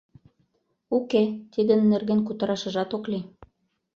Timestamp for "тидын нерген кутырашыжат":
1.53-2.89